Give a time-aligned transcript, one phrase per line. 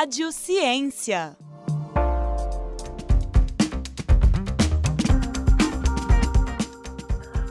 [0.00, 1.36] Rádio Ciência.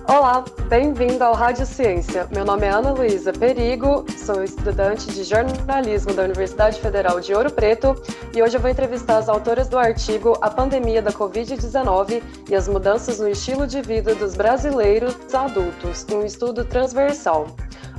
[0.07, 2.25] Olá, bem-vindo ao Rádio Ciência.
[2.31, 7.51] Meu nome é Ana Luísa Perigo, sou estudante de jornalismo da Universidade Federal de Ouro
[7.51, 8.01] Preto
[8.33, 12.69] e hoje eu vou entrevistar as autoras do artigo A Pandemia da Covid-19 e as
[12.69, 17.47] Mudanças no Estilo de Vida dos Brasileiros Adultos, um estudo transversal.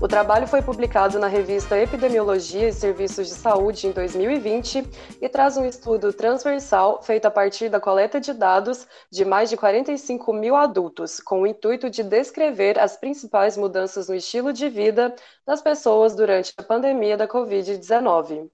[0.01, 4.87] O trabalho foi publicado na revista Epidemiologia e Serviços de Saúde em 2020
[5.21, 9.57] e traz um estudo transversal feito a partir da coleta de dados de mais de
[9.57, 15.13] 45 mil adultos, com o intuito de descrever as principais mudanças no estilo de vida
[15.45, 18.49] das pessoas durante a pandemia da Covid-19.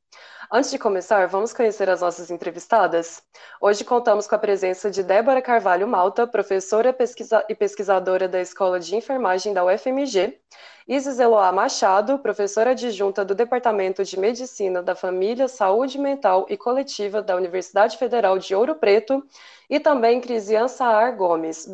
[0.51, 3.23] Antes de começar, vamos conhecer as nossas entrevistadas?
[3.61, 8.79] Hoje contamos com a presença de Débora Carvalho Malta, professora pesquisa e pesquisadora da Escola
[8.79, 10.39] de Enfermagem da UFMG,
[10.87, 17.23] Isis Eloá Machado, professora adjunta do Departamento de Medicina da Família, Saúde Mental e Coletiva
[17.23, 19.25] da Universidade Federal de Ouro Preto,
[19.71, 21.67] e também Crisian Saar Gomes,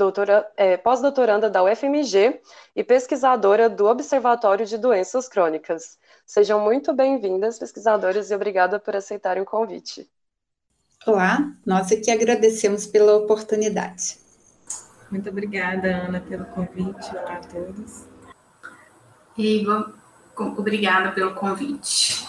[0.56, 2.40] é, pós-doutoranda da UFMG
[2.76, 5.98] e pesquisadora do Observatório de Doenças Crônicas.
[6.30, 10.08] Sejam muito bem-vindas, pesquisadoras, e obrigada por aceitarem o convite.
[11.04, 14.16] Olá, nós aqui agradecemos pela oportunidade.
[15.10, 17.10] Muito obrigada, Ana, pelo convite.
[17.16, 18.06] Olá a todos.
[19.36, 19.66] E
[20.56, 22.28] obrigada pelo convite.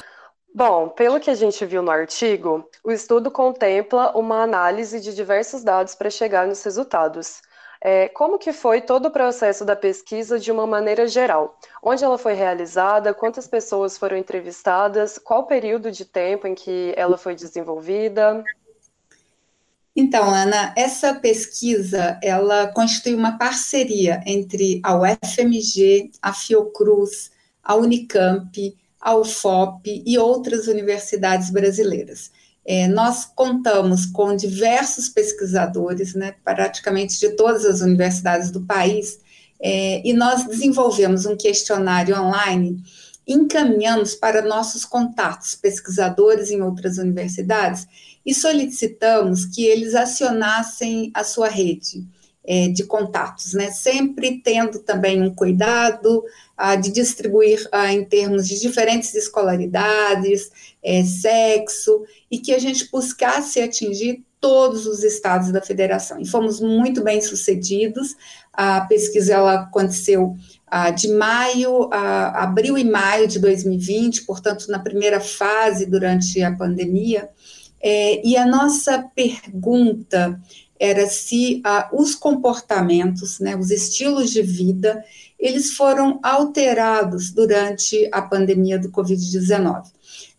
[0.52, 5.63] Bom, pelo que a gente viu no artigo, o estudo contempla uma análise de diversos
[5.63, 7.39] dados para chegar nos resultados.
[7.84, 11.58] É, como que foi todo o processo da pesquisa de uma maneira geral?
[11.82, 13.12] Onde ela foi realizada?
[13.12, 15.18] Quantas pessoas foram entrevistadas?
[15.18, 18.44] Qual o período de tempo em que ela foi desenvolvida?
[19.96, 27.32] Então, Ana, essa pesquisa ela constitui uma parceria entre a UFMG, a Fiocruz,
[27.64, 32.32] a Unicamp, a UFOP e outras universidades brasileiras.
[32.66, 39.19] É, nós contamos com diversos pesquisadores, né, praticamente de todas as universidades do país,
[39.59, 42.84] é, e nós desenvolvemos um questionário online,
[43.28, 47.88] encaminhamos para nossos contatos, pesquisadores em outras universidades,
[48.25, 52.08] e solicitamos que eles acionassem a sua rede
[52.44, 53.72] é, de contatos, né?
[53.72, 56.24] Sempre tendo também um cuidado
[56.57, 60.52] ah, de distribuir ah, em termos de diferentes escolaridades,
[60.84, 66.19] é, sexo, e que a gente buscasse atingir todos os estados da federação.
[66.19, 68.16] E fomos muito bem sucedidos.
[68.52, 70.35] A pesquisa ela aconteceu
[70.66, 76.52] ah, de maio, a abril e maio de 2020, portanto, na primeira fase durante a
[76.56, 77.29] pandemia.
[77.84, 80.40] É, e a nossa pergunta
[80.81, 85.06] era se ah, os comportamentos, né, os estilos de vida,
[85.40, 89.84] eles foram alterados durante a pandemia do Covid-19.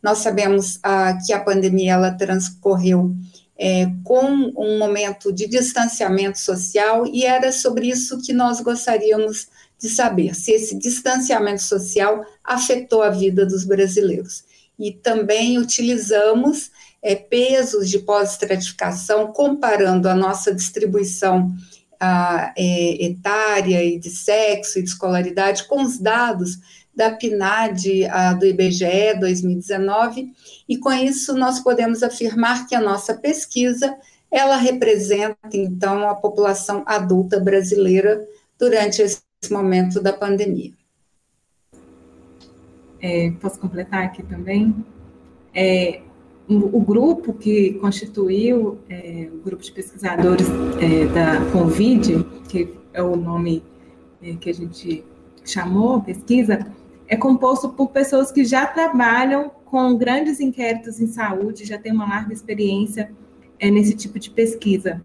[0.03, 3.15] Nós sabemos ah, que a pandemia ela transcorreu
[3.57, 9.47] é, com um momento de distanciamento social e era sobre isso que nós gostaríamos
[9.79, 14.43] de saber, se esse distanciamento social afetou a vida dos brasileiros.
[14.79, 16.71] E também utilizamos
[17.03, 21.53] é, pesos de pós-estratificação, comparando a nossa distribuição
[21.99, 26.59] a, é, etária e de sexo e de escolaridade com os dados
[26.95, 30.33] da PNAD a, do IBGE 2019,
[30.69, 33.97] e com isso nós podemos afirmar que a nossa pesquisa
[34.31, 38.27] ela representa então a população adulta brasileira
[38.59, 40.73] durante esse momento da pandemia.
[43.03, 44.75] É, posso completar aqui também?
[45.53, 46.01] É,
[46.49, 50.47] o grupo que constituiu é, o grupo de pesquisadores
[50.81, 53.63] é, da Convid, que é o nome
[54.23, 55.05] é, que a gente
[55.45, 56.67] chamou pesquisa,
[57.09, 62.09] é composto por pessoas que já trabalham com grandes inquéritos em saúde, já têm uma
[62.09, 63.11] larga experiência
[63.59, 65.05] é, nesse tipo de pesquisa.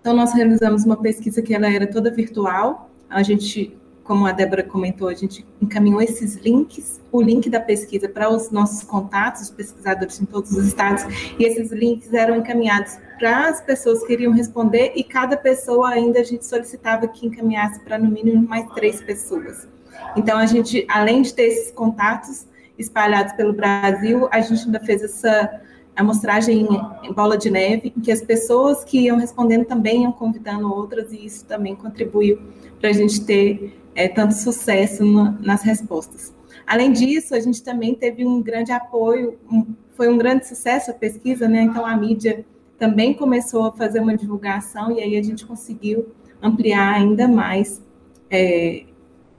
[0.00, 3.76] Então, nós realizamos uma pesquisa que ela era toda virtual, a gente
[4.10, 8.50] como a Débora comentou, a gente encaminhou esses links, o link da pesquisa para os
[8.50, 11.04] nossos contatos, os pesquisadores em todos os estados,
[11.38, 16.18] e esses links eram encaminhados para as pessoas que iriam responder, e cada pessoa ainda
[16.18, 19.68] a gente solicitava que encaminhasse para no mínimo mais três pessoas.
[20.16, 25.04] Então, a gente, além de ter esses contatos espalhados pelo Brasil, a gente ainda fez
[25.04, 25.60] essa
[26.00, 26.66] amostragem
[27.02, 31.12] em bola de neve, em que as pessoas que iam respondendo também iam convidando outras,
[31.12, 32.38] e isso também contribuiu
[32.80, 35.04] para a gente ter é, tanto sucesso
[35.40, 36.34] nas respostas.
[36.66, 39.66] Além disso, a gente também teve um grande apoio, um,
[39.96, 41.62] foi um grande sucesso a pesquisa, né?
[41.62, 42.44] Então a mídia
[42.78, 47.82] também começou a fazer uma divulgação e aí a gente conseguiu ampliar ainda mais
[48.30, 48.84] é,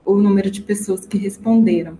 [0.04, 1.98] o número de pessoas que responderam.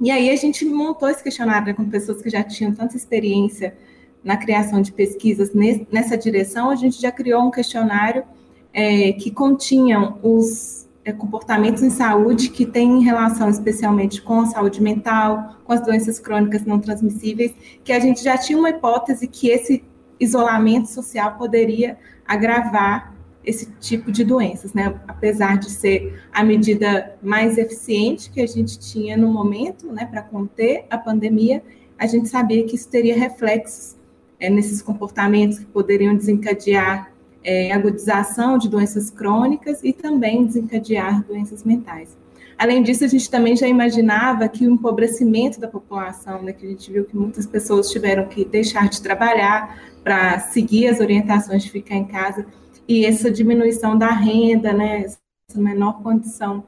[0.00, 3.76] E aí a gente montou esse questionário né, com pessoas que já tinham tanta experiência
[4.24, 5.50] na criação de pesquisas
[5.90, 8.24] nessa direção, a gente já criou um questionário
[8.72, 14.80] é, que continha os é, comportamentos em saúde que têm relação especialmente com a saúde
[14.80, 17.52] mental, com as doenças crônicas não transmissíveis,
[17.82, 19.84] que a gente já tinha uma hipótese que esse
[20.20, 23.12] isolamento social poderia agravar
[23.44, 25.00] esse tipo de doenças, né?
[25.08, 30.22] Apesar de ser a medida mais eficiente que a gente tinha no momento, né, para
[30.22, 31.60] conter a pandemia,
[31.98, 33.96] a gente sabia que isso teria reflexos
[34.42, 37.12] é, nesses comportamentos que poderiam desencadear
[37.44, 42.16] é, agudização de doenças crônicas e também desencadear doenças mentais.
[42.58, 46.68] Além disso, a gente também já imaginava que o empobrecimento da população, né, que a
[46.68, 51.70] gente viu que muitas pessoas tiveram que deixar de trabalhar para seguir as orientações de
[51.70, 52.44] ficar em casa,
[52.86, 56.64] e essa diminuição da renda, né, essa menor condição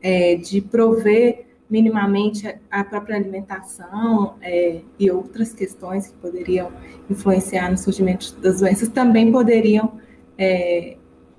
[0.00, 6.70] é, de prover minimamente a própria alimentação é, e outras questões que poderiam
[7.10, 9.98] influenciar no surgimento das doenças também poderiam
[10.38, 10.96] é,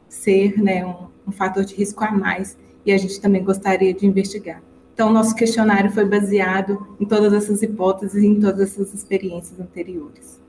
[0.09, 4.05] ser né, um, um fator de risco a mais e a gente também gostaria de
[4.05, 4.61] investigar.
[4.93, 10.41] Então, nosso questionário foi baseado em todas essas hipóteses e em todas essas experiências anteriores.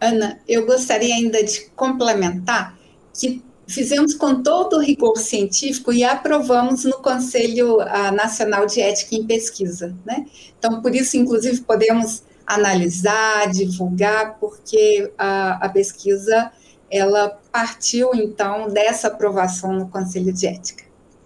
[0.00, 2.78] Ana, eu gostaria ainda de complementar
[3.12, 9.14] que fizemos com todo o rigor científico e aprovamos no Conselho ah, Nacional de Ética
[9.14, 10.26] em Pesquisa, né?
[10.58, 16.50] Então, por isso, inclusive, podemos analisar, divulgar, porque a, a pesquisa
[16.90, 20.84] ela partiu então dessa aprovação no Conselho de Ética.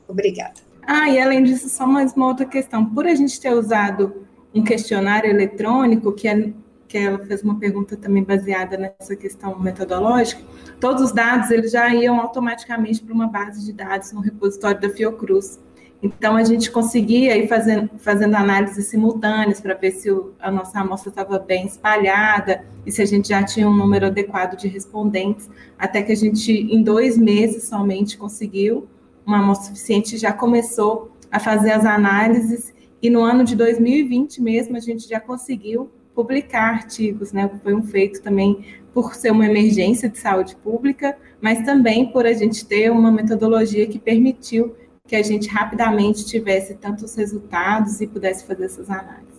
[0.08, 0.60] Obrigada.
[0.84, 2.84] Ah, e além disso, só mais uma outra questão.
[2.84, 6.52] Por a gente ter usado um questionário eletrônico, que, é,
[6.92, 10.42] que ela fez uma pergunta também baseada nessa questão metodológica,
[10.78, 14.90] todos os dados eles já iam automaticamente para uma base de dados no repositório da
[14.90, 15.58] Fiocruz.
[16.02, 20.80] Então, a gente conseguia ir fazendo, fazendo análises simultâneas para ver se o, a nossa
[20.80, 25.48] amostra estava bem espalhada e se a gente já tinha um número adequado de respondentes,
[25.78, 28.86] até que a gente, em dois meses somente, conseguiu
[29.24, 34.76] uma amostra suficiente, já começou a fazer as análises, e no ano de 2020 mesmo,
[34.76, 37.50] a gente já conseguiu publicar artigos, né?
[37.62, 42.32] Foi um feito também por ser uma emergência de saúde pública, mas também por a
[42.32, 44.76] gente ter uma metodologia que permitiu
[45.06, 49.32] que a gente rapidamente tivesse tantos resultados e pudesse fazer essas análises.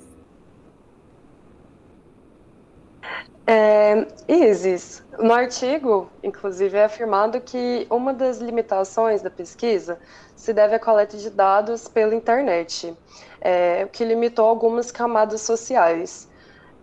[3.46, 10.00] É, Isis, no artigo, inclusive, é afirmado que uma das limitações da pesquisa
[10.36, 12.96] se deve à coleta de dados pela internet,
[13.42, 16.30] é, que limitou algumas camadas sociais.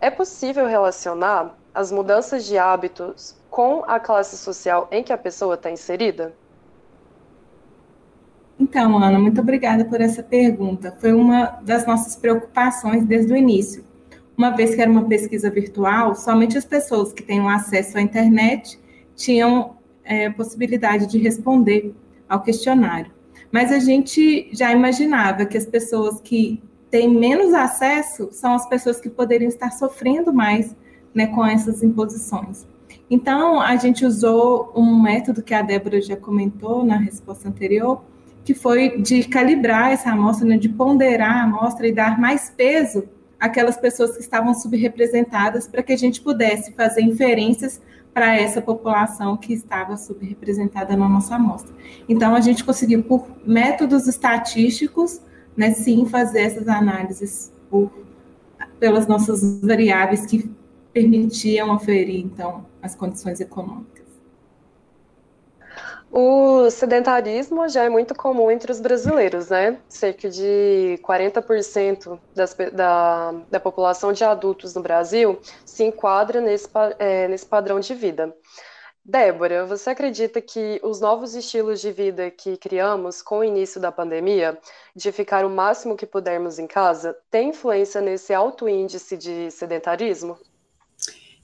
[0.01, 5.53] É possível relacionar as mudanças de hábitos com a classe social em que a pessoa
[5.53, 6.33] está inserida?
[8.59, 10.97] Então, Ana, muito obrigada por essa pergunta.
[10.99, 13.85] Foi uma das nossas preocupações desde o início.
[14.35, 18.79] Uma vez que era uma pesquisa virtual, somente as pessoas que tenham acesso à internet
[19.15, 21.93] tinham é, possibilidade de responder
[22.27, 23.11] ao questionário.
[23.51, 26.59] Mas a gente já imaginava que as pessoas que
[26.91, 30.75] têm menos acesso são as pessoas que poderiam estar sofrendo mais
[31.15, 32.67] né, com essas imposições.
[33.09, 38.03] Então, a gente usou um método que a Débora já comentou na resposta anterior,
[38.43, 43.07] que foi de calibrar essa amostra, né, de ponderar a amostra e dar mais peso
[43.39, 47.81] àquelas pessoas que estavam subrepresentadas para que a gente pudesse fazer inferências
[48.13, 51.73] para essa população que estava subrepresentada na nossa amostra.
[52.09, 55.21] Então, a gente conseguiu, por métodos estatísticos,
[55.55, 57.91] né, sim, fazer essas análises por,
[58.79, 60.49] pelas nossas variáveis que
[60.93, 64.01] permitiam oferir, então, as condições econômicas.
[66.11, 69.77] O sedentarismo já é muito comum entre os brasileiros, né?
[69.87, 76.67] Cerca de 40% das, da, da população de adultos no Brasil se enquadra nesse,
[76.99, 78.35] é, nesse padrão de vida.
[79.03, 83.91] Débora, você acredita que os novos estilos de vida que criamos com o início da
[83.91, 84.57] pandemia,
[84.95, 90.37] de ficar o máximo que pudermos em casa, tem influência nesse alto índice de sedentarismo?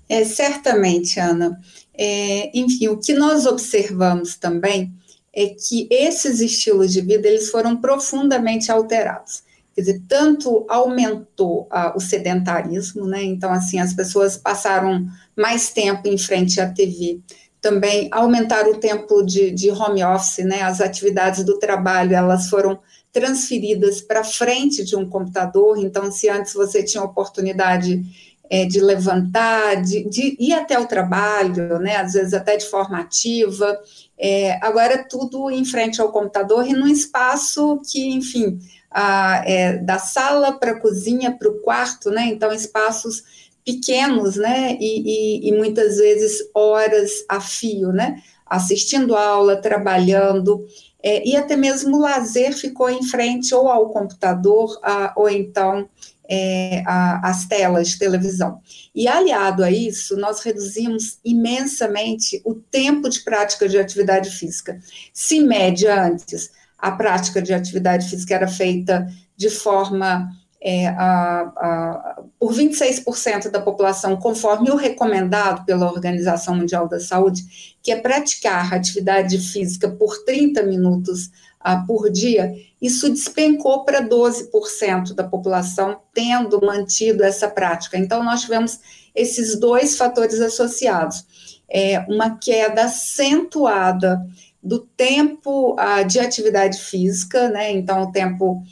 [0.08, 1.60] É, certamente, Ana.
[1.94, 4.94] É, enfim, o que nós observamos também
[5.34, 9.44] é que esses estilos de vida eles foram profundamente alterados.
[9.76, 13.24] Quer dizer, tanto aumentou ah, o sedentarismo, né?
[13.24, 17.22] Então, assim, as pessoas passaram mais tempo em frente à TV.
[17.62, 20.62] Também aumentaram o tempo de, de home office, né?
[20.62, 22.80] As atividades do trabalho, elas foram
[23.12, 25.78] transferidas para frente de um computador.
[25.78, 28.04] Então, se antes você tinha oportunidade
[28.50, 33.00] é, de levantar, de, de, ir até o trabalho, né, às vezes até de forma
[33.00, 33.78] ativa,
[34.20, 38.58] É, agora, tudo em frente ao computador e num espaço que, enfim,
[38.90, 42.26] a, é, da sala para a cozinha, para o quarto, né?
[42.26, 43.24] Então, espaços
[43.68, 44.78] pequenos, né?
[44.80, 48.24] E, e, e, muitas vezes horas a fio, né?
[48.46, 50.66] Assistindo aula, trabalhando,
[51.04, 55.90] é, e até mesmo o lazer ficou em frente ou ao computador, a, ou então
[56.30, 58.62] é, a, as telas de televisão.
[58.96, 64.80] E aliado a isso, nós reduzimos imensamente o tempo de prática de atividade física.
[65.14, 69.06] Se média antes a prática de atividade física era feita
[69.36, 70.30] de forma
[70.62, 77.44] é, a, a, por 26% da população, conforme o recomendado pela Organização Mundial da Saúde,
[77.82, 81.28] que é praticar atividade física por 30 minutos
[81.66, 87.98] uh, por dia, isso despencou para 12% da população tendo mantido essa prática.
[87.98, 88.80] Então, nós tivemos
[89.16, 91.26] esses dois fatores associados.
[91.70, 94.26] É, uma queda acentuada
[94.64, 97.72] do tempo uh, de atividade física, né?
[97.72, 98.64] Então, o tempo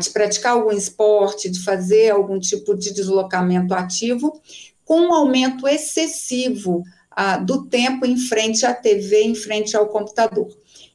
[0.00, 4.40] de praticar algum esporte, de fazer algum tipo de deslocamento ativo,
[4.84, 6.82] com um aumento excessivo
[7.44, 10.48] do tempo em frente à TV, em frente ao computador.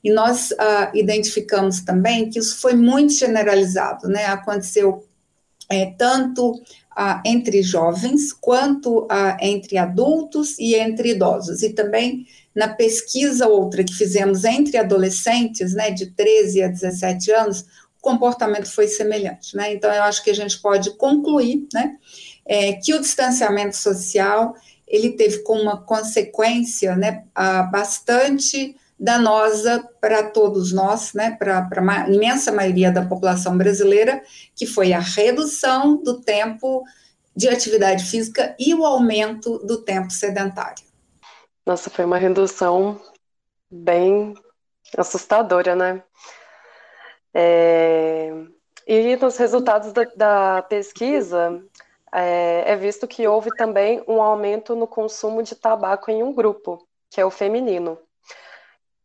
[0.04, 0.54] E nós
[0.94, 4.26] identificamos também que isso foi muito generalizado, né?
[4.28, 5.04] Aconteceu
[5.70, 6.54] é, tanto
[7.26, 9.08] entre jovens quanto
[9.40, 15.92] entre adultos e entre idosos, e também na pesquisa outra que fizemos entre adolescentes, né,
[15.92, 17.66] de 13 a 17 anos,
[18.00, 19.74] o comportamento foi semelhante, né?
[19.74, 21.98] Então, eu acho que a gente pode concluir, né,
[22.46, 24.56] é, que o distanciamento social
[24.88, 27.24] ele teve como uma consequência, né,
[27.72, 34.22] bastante danosa para todos nós, né, para a imensa maioria da população brasileira,
[34.56, 36.84] que foi a redução do tempo
[37.36, 40.84] de atividade física e o aumento do tempo sedentário.
[41.66, 43.00] Nossa, foi uma redução
[43.72, 44.34] bem
[44.98, 46.02] assustadora, né?
[47.34, 48.32] É...
[48.88, 51.64] E nos resultados da, da pesquisa,
[52.12, 56.88] é, é, visto que houve também um aumento no consumo de tabaco em um grupo,
[57.10, 58.00] que é o feminino.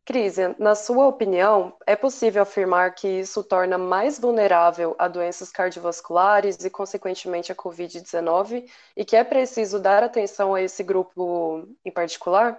[0.06, 6.62] Crisia, na sua opinião, é possível afirmar que isso torna mais vulnerável a doenças cardiovasculares
[6.62, 12.58] e, consequentemente, a Covid-19 e que é preciso dar atenção a esse grupo em particular?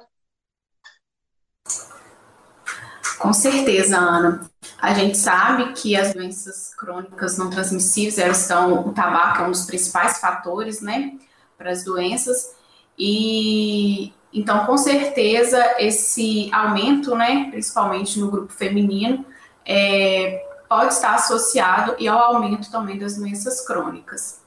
[3.18, 4.50] Com certeza, Ana.
[4.82, 9.52] A gente sabe que as doenças crônicas não transmissíveis, elas estão, o tabaco é um
[9.52, 11.14] dos principais fatores, né,
[11.58, 12.56] para as doenças,
[12.98, 19.26] e então, com certeza, esse aumento, né, principalmente no grupo feminino,
[19.66, 24.42] é, pode estar associado e ao aumento também das doenças crônicas.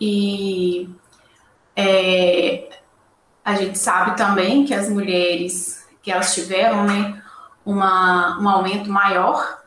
[0.00, 0.90] E
[1.76, 2.68] é,
[3.44, 7.22] a gente sabe também que as mulheres que elas tiveram, né,
[7.66, 9.58] uma, um aumento maior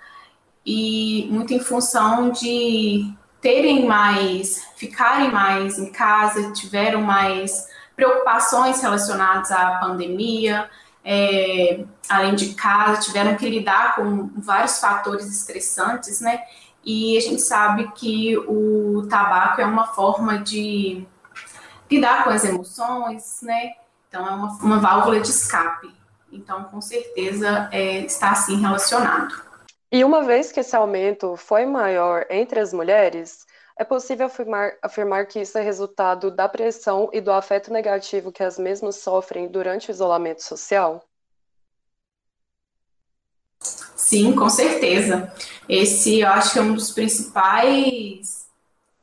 [0.65, 9.51] e muito em função de terem mais, ficarem mais em casa, tiveram mais preocupações relacionadas
[9.51, 10.69] à pandemia,
[11.03, 16.41] é, além de casa, tiveram que lidar com vários fatores estressantes, né?
[16.83, 21.05] E a gente sabe que o tabaco é uma forma de
[21.91, 23.71] lidar com as emoções, né?
[24.07, 25.98] Então, é uma, uma válvula de escape.
[26.31, 29.33] Então, com certeza, é, está assim relacionado.
[29.91, 33.45] E uma vez que esse aumento foi maior entre as mulheres,
[33.75, 38.43] é possível afirmar, afirmar que isso é resultado da pressão e do afeto negativo que
[38.43, 41.03] as mesmas sofrem durante o isolamento social?
[43.95, 45.31] Sim, com certeza.
[45.67, 48.47] Esse eu acho que é um dos principais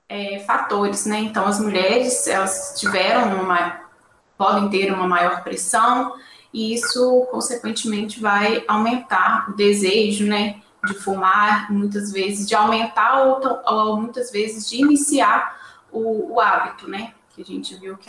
[0.09, 1.18] é, fatores, né?
[1.18, 3.88] Então, as mulheres elas tiveram uma,
[4.37, 6.14] podem ter uma maior pressão
[6.56, 10.62] e isso, consequentemente, vai aumentar o desejo, né?
[10.86, 15.58] de fumar, muitas vezes de aumentar ou, ou muitas vezes de iniciar
[15.90, 17.12] o, o, hábito, né?
[17.30, 18.08] Que a gente viu que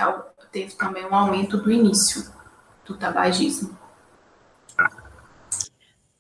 [0.52, 2.32] teve também um aumento do início
[2.86, 3.76] do tabagismo.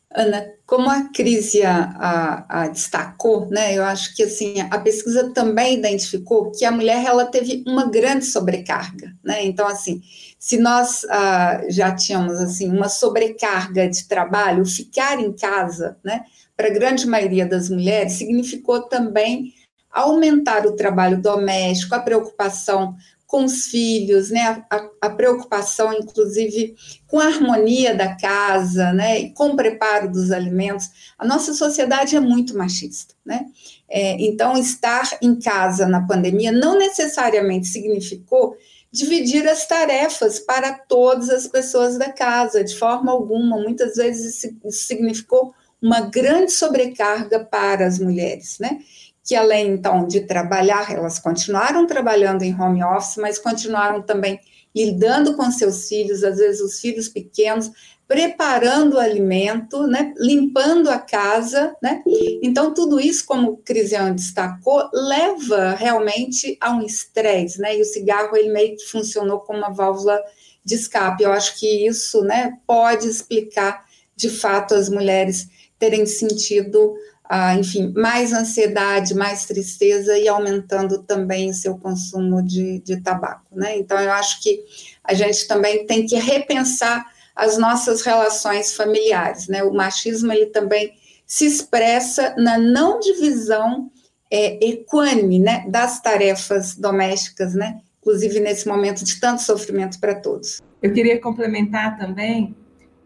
[0.09, 5.33] Ana, como a crise a, a, a, destacou, né, eu acho que assim a pesquisa
[5.33, 9.45] também identificou que a mulher ela teve uma grande sobrecarga, né?
[9.45, 10.01] Então assim,
[10.39, 16.23] se nós ah, já tínhamos assim uma sobrecarga de trabalho, ficar em casa, né,
[16.55, 19.53] para a grande maioria das mulheres, significou também
[19.91, 22.95] aumentar o trabalho doméstico, a preocupação
[23.27, 26.75] com os filhos, né, a, a, preocupação, inclusive,
[27.07, 30.89] com a harmonia da casa, né, e com o preparo dos alimentos.
[31.17, 33.45] A nossa sociedade é muito machista, né?
[33.89, 38.55] É, então, estar em casa na pandemia não necessariamente significou
[38.91, 43.57] dividir as tarefas para todas as pessoas da casa, de forma alguma.
[43.57, 48.79] Muitas vezes isso significou uma grande sobrecarga para as mulheres, né?
[49.27, 54.39] Que além então de trabalhar, elas continuaram trabalhando em home office, mas continuaram também
[54.73, 57.71] lidando com seus filhos, às vezes os filhos pequenos,
[58.07, 62.01] preparando o alimento, né, limpando a casa, né?
[62.41, 67.75] Então tudo isso, como o destacou, leva realmente a um estresse, né?
[67.77, 70.17] E o cigarro ele meio que funcionou como uma válvula
[70.63, 71.23] de escape.
[71.23, 73.83] Eu acho que isso, né, pode explicar
[74.15, 76.95] de fato as mulheres terem sentido,
[77.29, 83.45] ah, enfim, mais ansiedade, mais tristeza e aumentando também o seu consumo de, de tabaco,
[83.51, 83.77] né?
[83.77, 84.63] Então eu acho que
[85.03, 87.05] a gente também tem que repensar
[87.37, 89.47] as nossas relações familiares.
[89.47, 89.63] Né?
[89.63, 90.93] O machismo ele também
[91.25, 93.91] se expressa na não divisão
[94.31, 97.79] é, equânime né, das tarefas domésticas, né?
[98.01, 100.61] inclusive nesse momento de tanto sofrimento para todos.
[100.81, 102.55] Eu queria complementar também,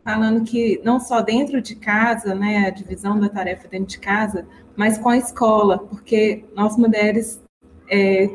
[0.03, 4.45] falando que não só dentro de casa, né, a divisão da tarefa dentro de casa,
[4.75, 7.41] mas com a escola, porque nós mulheres,
[7.89, 8.29] é,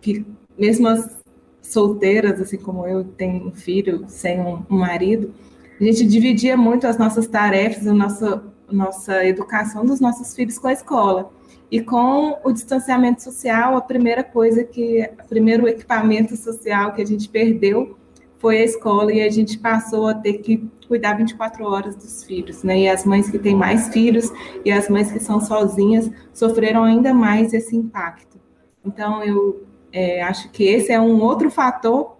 [0.00, 0.24] que
[0.58, 1.22] mesmo as
[1.60, 5.34] solteiras, assim como eu, tenho um filho sem um, um marido,
[5.80, 10.68] a gente dividia muito as nossas tarefas, a nossa, nossa educação dos nossos filhos com
[10.68, 11.30] a escola.
[11.70, 17.06] E com o distanciamento social, a primeira coisa que, o primeiro equipamento social que a
[17.06, 17.96] gente perdeu
[18.44, 22.62] foi a escola e a gente passou a ter que cuidar 24 horas dos filhos,
[22.62, 22.80] né?
[22.80, 24.30] E as mães que têm mais filhos
[24.62, 28.38] e as mães que são sozinhas sofreram ainda mais esse impacto.
[28.84, 32.18] Então, eu é, acho que esse é um outro fator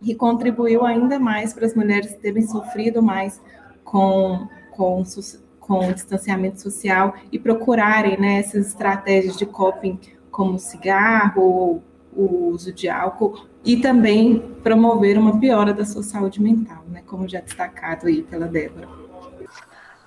[0.00, 3.42] que contribuiu ainda mais para as mulheres terem sofrido mais
[3.82, 5.02] com, com,
[5.58, 9.98] com o distanciamento social e procurarem né, essas estratégias de coping,
[10.30, 16.84] como cigarro, o uso de álcool, e também promover uma piora da sua saúde mental,
[16.88, 18.88] né, como já destacado aí pela Débora.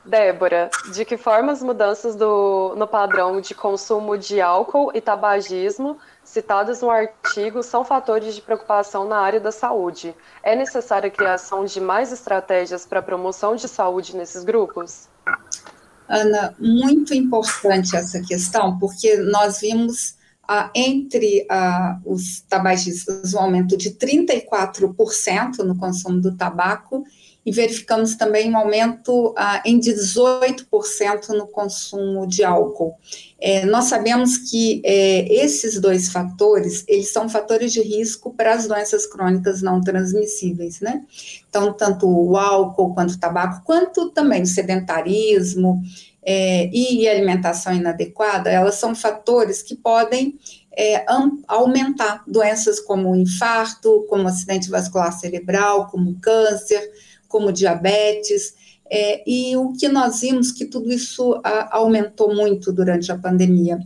[0.04, 5.98] Débora, de que forma as mudanças do, no padrão de consumo de álcool e tabagismo
[6.24, 10.16] citados no artigo são fatores de preocupação na área da saúde?
[10.42, 15.08] É necessária a criação de mais estratégias para a promoção de saúde nesses grupos?
[16.10, 20.16] Ana, muito importante essa questão, porque nós vimos
[20.54, 27.06] ah, entre ah, os tabagistas um aumento de 34% no consumo do tabaco
[27.46, 32.98] e verificamos também um aumento ah, em 18% no consumo de álcool.
[33.40, 38.68] É, nós sabemos que é, esses dois fatores, eles são fatores de risco para as
[38.68, 41.02] doenças crônicas não transmissíveis, né?
[41.50, 45.82] Então, tanto o álcool, quanto o tabaco, quanto também o sedentarismo
[46.24, 50.38] é, e alimentação inadequada, elas são fatores que podem
[50.78, 51.04] é,
[51.48, 56.92] aumentar doenças como infarto, como acidente vascular cerebral, como câncer,
[57.28, 58.54] como diabetes,
[58.90, 63.80] é, e o que nós vimos que tudo isso a, aumentou muito durante a pandemia,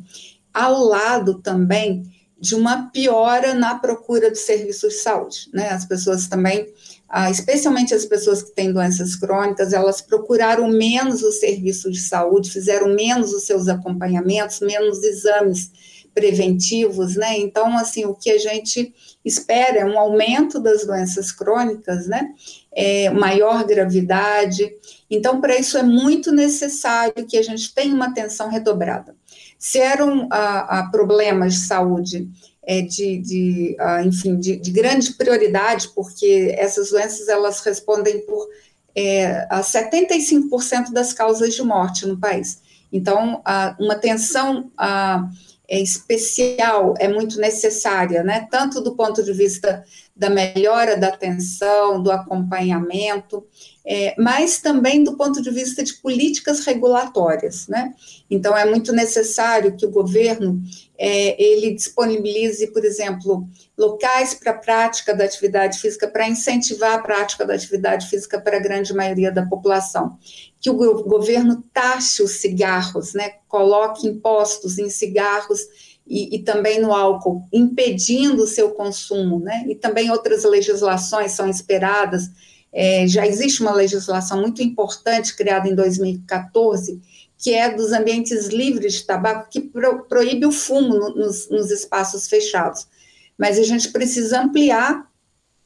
[0.53, 2.03] ao lado também
[2.45, 5.69] de uma piora na procura de serviços de saúde, né?
[5.69, 6.71] As pessoas também,
[7.09, 12.51] ah, especialmente as pessoas que têm doenças crônicas, elas procuraram menos o serviço de saúde,
[12.51, 15.71] fizeram menos os seus acompanhamentos, menos exames
[16.13, 17.35] preventivos, né?
[17.39, 22.29] Então, assim, o que a gente espera é um aumento das doenças crônicas, né?
[22.71, 24.71] É, maior gravidade.
[25.09, 29.15] Então, para isso é muito necessário que a gente tenha uma atenção redobrada.
[29.65, 32.29] Se eram a, a problemas de saúde
[32.61, 38.47] é, de, de a, enfim, de, de, grande prioridade, porque essas doenças elas respondem por
[38.93, 42.61] é, a 75% das causas de morte no país.
[42.93, 43.41] Então,
[43.79, 45.27] uma atenção a,
[45.67, 48.47] é especial, é muito necessária, né?
[48.49, 49.83] Tanto do ponto de vista
[50.15, 53.45] da melhora da atenção, do acompanhamento,
[53.85, 57.93] é, mas também do ponto de vista de políticas regulatórias, né?
[58.29, 60.61] Então é muito necessário que o governo
[60.97, 63.47] é, ele disponibilize, por exemplo,
[63.77, 68.57] locais para a prática da atividade física, para incentivar a prática da atividade física para
[68.57, 70.17] a grande maioria da população.
[70.59, 73.33] Que o governo taxe os cigarros, né?
[73.47, 75.61] Coloque impostos em cigarros
[76.07, 79.65] e, e, também no álcool, impedindo o seu consumo, né?
[79.67, 82.29] E também outras legislações são esperadas.
[82.71, 87.01] É, já existe uma legislação muito importante criada em 2014
[87.37, 91.69] que é dos ambientes livres de tabaco, que pro, proíbe o fumo no, nos, nos
[91.69, 92.87] espaços fechados.
[93.37, 95.09] Mas a gente precisa ampliar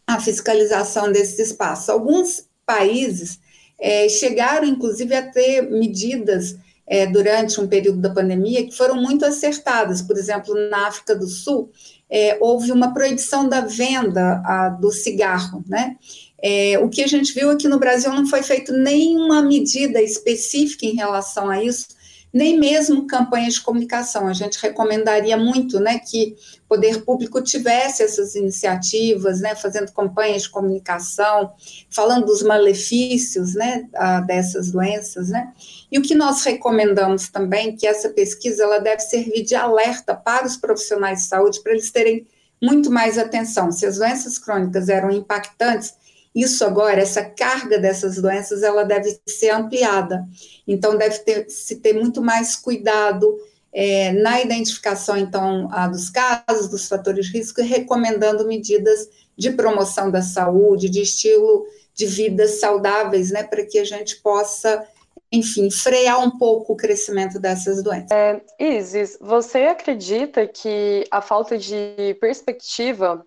[0.07, 1.89] a fiscalização desses espaços.
[1.89, 3.39] Alguns países
[3.79, 9.23] é, chegaram, inclusive, a ter medidas é, durante um período da pandemia que foram muito
[9.23, 10.01] acertadas.
[10.01, 11.71] Por exemplo, na África do Sul,
[12.09, 15.95] é, houve uma proibição da venda a, do cigarro, né?
[16.41, 20.85] É, o que a gente viu aqui no Brasil não foi feito nenhuma medida específica
[20.85, 21.87] em relação a isso,
[22.33, 24.27] nem mesmo campanhas de comunicação.
[24.27, 30.43] A gente recomendaria muito né, que o poder público tivesse essas iniciativas, né, fazendo campanhas
[30.43, 31.51] de comunicação,
[31.89, 33.87] falando dos malefícios né,
[34.27, 35.29] dessas doenças.
[35.29, 35.51] Né?
[35.91, 40.45] E o que nós recomendamos também, que essa pesquisa ela deve servir de alerta para
[40.45, 42.27] os profissionais de saúde, para eles terem
[42.61, 43.71] muito mais atenção.
[43.71, 45.93] Se as doenças crônicas eram impactantes,
[46.33, 50.25] isso agora, essa carga dessas doenças, ela deve ser ampliada.
[50.67, 53.37] Então, deve ter, se ter muito mais cuidado
[53.73, 60.11] é, na identificação, então, a, dos casos, dos fatores de risco, recomendando medidas de promoção
[60.11, 64.87] da saúde, de estilo de vida saudáveis, né, para que a gente possa,
[65.31, 68.11] enfim, frear um pouco o crescimento dessas doenças.
[68.11, 73.25] É, Isis, você acredita que a falta de perspectiva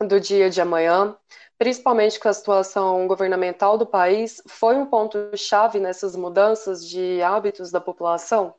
[0.00, 1.16] do dia de amanhã
[1.64, 7.80] principalmente com a situação governamental do país, foi um ponto-chave nessas mudanças de hábitos da
[7.80, 8.52] população?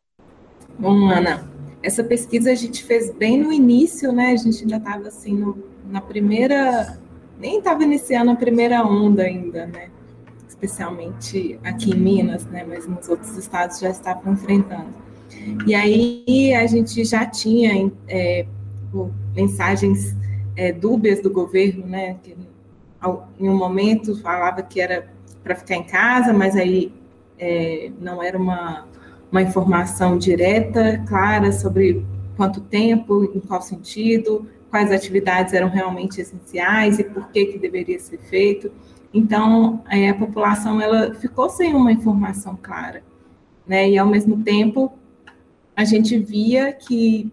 [0.80, 1.48] Bom, Ana,
[1.84, 4.32] essa pesquisa a gente fez bem no início, né?
[4.32, 6.98] A gente ainda estava assim no, na primeira,
[7.38, 9.92] nem estava iniciando a primeira onda ainda, né?
[10.48, 12.66] Especialmente aqui em Minas, né?
[12.68, 14.96] Mas nos outros estados já estavam enfrentando.
[15.68, 18.48] E aí a gente já tinha é,
[19.36, 20.16] mensagens
[20.56, 22.18] é, dúbias do governo, né?
[22.24, 22.36] Que
[23.40, 25.08] em um momento falava que era
[25.44, 26.92] para ficar em casa, mas aí
[27.38, 28.88] é, não era uma,
[29.32, 32.06] uma informação direta, clara sobre
[32.36, 38.00] quanto tempo, em qual sentido, quais atividades eram realmente essenciais e por que que deveria
[38.00, 38.72] ser feito.
[39.14, 43.02] Então, é, a população ela ficou sem uma informação clara,
[43.66, 43.90] né?
[43.90, 44.92] E ao mesmo tempo
[45.76, 47.32] a gente via que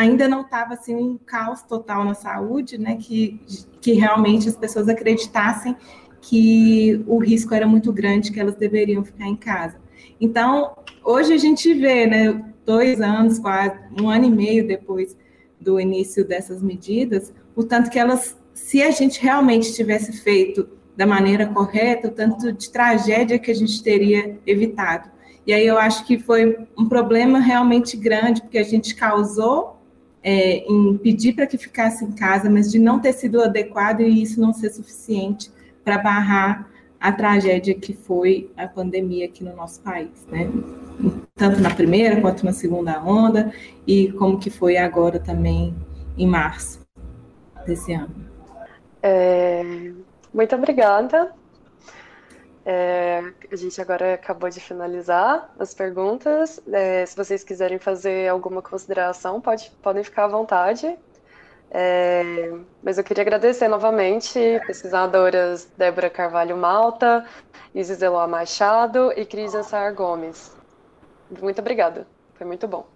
[0.00, 2.96] ainda não estava assim um caos total na saúde, né?
[2.96, 3.38] Que,
[3.82, 5.76] que realmente as pessoas acreditassem
[6.22, 9.76] que o risco era muito grande, que elas deveriam ficar em casa.
[10.18, 12.44] Então, hoje a gente vê, né?
[12.64, 15.16] Dois anos, quase um ano e meio depois
[15.60, 21.06] do início dessas medidas, o tanto que elas, se a gente realmente tivesse feito da
[21.06, 25.10] maneira correta, o tanto de tragédia que a gente teria evitado.
[25.46, 29.79] E aí eu acho que foi um problema realmente grande, porque a gente causou
[30.22, 34.22] é, em pedir para que ficasse em casa, mas de não ter sido adequado e
[34.22, 35.50] isso não ser suficiente
[35.84, 36.68] para barrar
[37.00, 40.50] a tragédia que foi a pandemia aqui no nosso país, né?
[41.34, 43.52] Tanto na primeira quanto na segunda onda
[43.86, 45.74] e como que foi agora também
[46.18, 46.80] em março
[47.66, 48.14] desse ano.
[49.02, 49.92] É,
[50.34, 51.32] muito obrigada
[52.64, 56.60] é, a gente agora acabou de finalizar as perguntas.
[56.70, 60.98] É, se vocês quiserem fazer alguma consideração, pode, podem ficar à vontade.
[61.70, 67.24] É, mas eu queria agradecer novamente pesquisadoras Débora Carvalho Malta,
[67.74, 70.52] Isis Eloá Machado e Cris Ansar Gomes.
[71.40, 72.86] Muito obrigada, foi muito bom.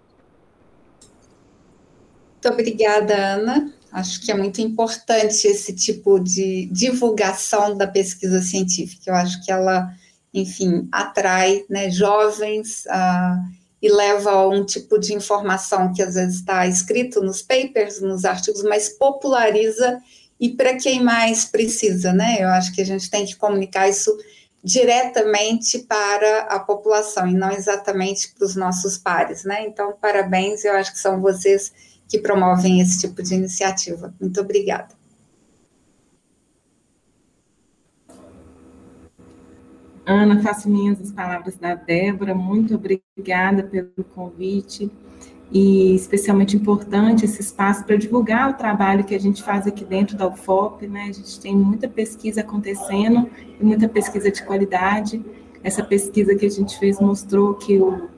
[2.33, 3.73] Muito obrigada, Ana.
[3.95, 9.09] Acho que é muito importante esse tipo de divulgação da pesquisa científica.
[9.09, 9.89] Eu acho que ela,
[10.33, 16.39] enfim, atrai né, jovens uh, e leva a um tipo de informação que às vezes
[16.39, 19.97] está escrito nos papers, nos artigos, mas populariza
[20.37, 22.35] e para quem mais precisa, né?
[22.41, 24.13] Eu acho que a gente tem que comunicar isso
[24.61, 29.65] diretamente para a população e não exatamente para os nossos pares, né?
[29.65, 31.71] Então, parabéns, eu acho que são vocês
[32.07, 34.13] que promovem esse tipo de iniciativa.
[34.19, 34.95] Muito obrigada.
[40.05, 44.91] Ana, faço minhas as palavras da Débora, muito obrigada pelo convite
[45.51, 50.15] e especialmente importante esse espaço para divulgar o trabalho que a gente faz aqui dentro
[50.15, 51.03] da UFOP, né?
[51.09, 55.23] A gente tem muita pesquisa acontecendo e muita pesquisa de qualidade.
[55.63, 58.09] Essa pesquisa que a gente fez mostrou que o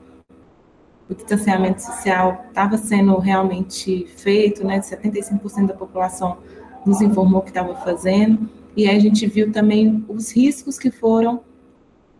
[1.08, 4.80] o distanciamento social estava sendo realmente feito, né?
[4.80, 6.38] 75% da população
[6.84, 11.40] nos informou que estava fazendo, e aí a gente viu também os riscos que foram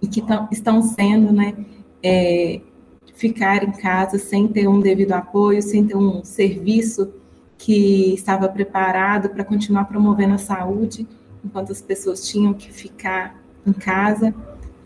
[0.01, 1.55] e que estão sendo, né?
[2.03, 2.61] É,
[3.15, 7.13] ficar em casa sem ter um devido apoio, sem ter um serviço
[7.57, 11.07] que estava preparado para continuar promovendo a saúde,
[11.45, 14.33] enquanto as pessoas tinham que ficar em casa.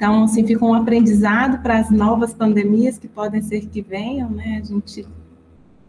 [0.03, 4.61] Então, assim, fica um aprendizado para as novas pandemias que podem ser que venham, né?
[4.61, 5.07] A gente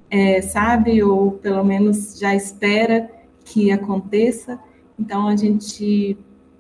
[0.08, 3.10] é, sabe, ou pelo menos já espera
[3.43, 4.60] que aconteça.
[4.99, 6.15] Então, a gente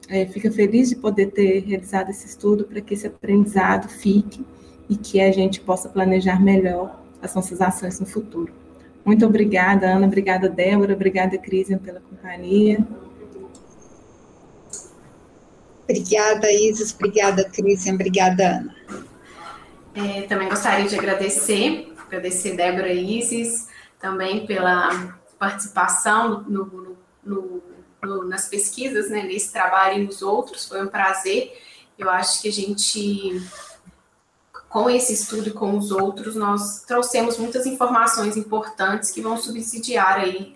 [0.09, 4.43] é, fica feliz de poder ter realizado esse estudo para que esse aprendizado fique
[4.89, 8.51] e que a gente possa planejar melhor as nossas ações no futuro.
[9.05, 12.83] Muito obrigada, Ana, obrigada, Débora, obrigada, Crisian, pela companhia.
[15.83, 18.75] Obrigada, Isis, obrigada, Crisian, obrigada, Ana.
[19.95, 23.67] É, também gostaria de agradecer, agradecer Débora e Isis,
[23.99, 27.63] também pela participação no, no,
[28.01, 31.53] no, nas pesquisas, né, nesse trabalho e nos outros, foi um prazer.
[31.97, 33.41] Eu acho que a gente,
[34.69, 40.19] com esse estudo e com os outros, nós trouxemos muitas informações importantes que vão subsidiar
[40.19, 40.55] aí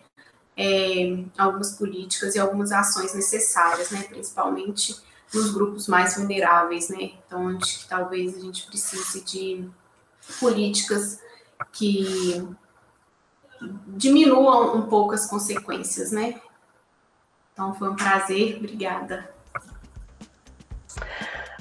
[0.56, 4.96] é, algumas políticas e algumas ações necessárias, né, principalmente
[5.34, 7.12] nos grupos mais vulneráveis, né?
[7.26, 9.68] Então, onde talvez a gente precise de
[10.40, 11.20] políticas
[11.72, 12.48] que
[13.88, 16.40] diminuam um pouco as consequências, né?
[17.54, 19.30] Então, foi um prazer, obrigada.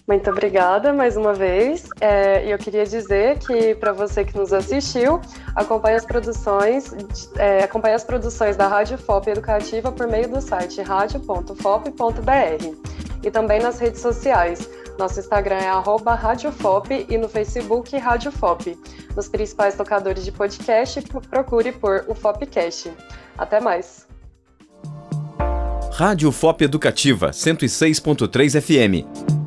[0.07, 1.89] Muito obrigada mais uma vez.
[2.01, 5.21] É, e eu queria dizer que para você que nos assistiu,
[5.55, 6.95] acompanhe as produções,
[7.37, 13.61] é, acompanhe as produções da Rádio FOP Educativa por meio do site radio.fop.br e também
[13.61, 14.71] nas redes sociais.
[14.99, 15.71] Nosso Instagram é
[16.15, 18.79] @radiofop e no Facebook Radiofop.
[19.15, 22.93] Nos principais tocadores de podcast, procure por o Fopcast.
[23.37, 24.07] Até mais.
[25.93, 29.46] Rádio FOP Educativa 106.3 FM.